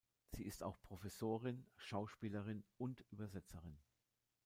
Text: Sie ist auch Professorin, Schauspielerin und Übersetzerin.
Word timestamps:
Sie 0.31 0.47
ist 0.47 0.63
auch 0.63 0.81
Professorin, 0.81 1.63
Schauspielerin 1.77 2.63
und 2.79 3.05
Übersetzerin. 3.11 3.77